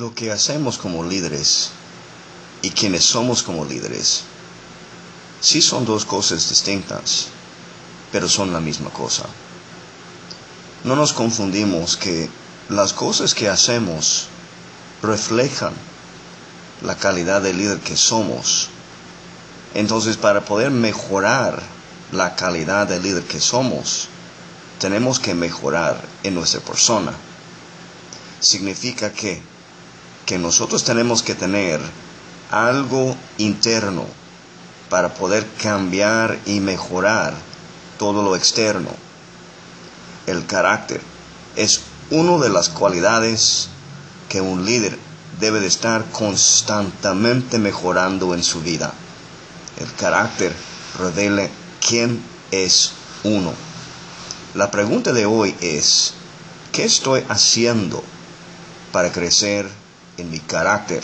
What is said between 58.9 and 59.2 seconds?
para